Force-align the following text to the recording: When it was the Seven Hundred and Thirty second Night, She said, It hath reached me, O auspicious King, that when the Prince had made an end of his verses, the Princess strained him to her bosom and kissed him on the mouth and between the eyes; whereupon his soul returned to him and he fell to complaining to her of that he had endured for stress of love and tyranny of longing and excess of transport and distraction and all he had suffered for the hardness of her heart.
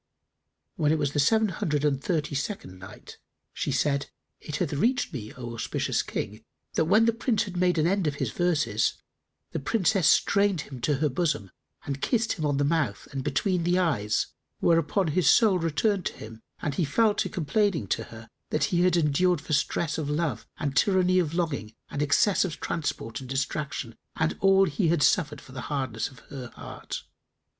When 0.77 0.91
it 0.91 0.97
was 0.97 1.11
the 1.11 1.19
Seven 1.19 1.49
Hundred 1.49 1.85
and 1.85 2.03
Thirty 2.03 2.33
second 2.33 2.79
Night, 2.79 3.19
She 3.53 3.71
said, 3.71 4.09
It 4.39 4.55
hath 4.55 4.73
reached 4.73 5.13
me, 5.13 5.31
O 5.35 5.53
auspicious 5.53 6.01
King, 6.01 6.43
that 6.73 6.85
when 6.85 7.05
the 7.05 7.13
Prince 7.13 7.43
had 7.43 7.55
made 7.55 7.77
an 7.77 7.85
end 7.85 8.07
of 8.07 8.15
his 8.15 8.31
verses, 8.31 8.95
the 9.51 9.59
Princess 9.59 10.07
strained 10.09 10.61
him 10.61 10.81
to 10.81 10.95
her 10.95 11.07
bosom 11.07 11.51
and 11.85 12.01
kissed 12.01 12.33
him 12.33 12.47
on 12.47 12.57
the 12.57 12.63
mouth 12.63 13.07
and 13.11 13.23
between 13.23 13.63
the 13.63 13.77
eyes; 13.77 14.25
whereupon 14.59 15.09
his 15.09 15.29
soul 15.29 15.59
returned 15.59 16.07
to 16.07 16.13
him 16.17 16.41
and 16.63 16.73
he 16.73 16.83
fell 16.83 17.13
to 17.13 17.29
complaining 17.29 17.85
to 17.89 18.05
her 18.05 18.23
of 18.23 18.29
that 18.49 18.63
he 18.63 18.81
had 18.81 18.97
endured 18.97 19.39
for 19.39 19.53
stress 19.53 19.99
of 19.99 20.09
love 20.09 20.47
and 20.57 20.75
tyranny 20.75 21.19
of 21.19 21.35
longing 21.35 21.75
and 21.91 22.01
excess 22.01 22.43
of 22.43 22.59
transport 22.59 23.19
and 23.19 23.29
distraction 23.29 23.95
and 24.15 24.35
all 24.39 24.65
he 24.65 24.87
had 24.87 25.03
suffered 25.03 25.39
for 25.39 25.51
the 25.51 25.61
hardness 25.69 26.09
of 26.09 26.17
her 26.31 26.47
heart. 26.55 27.03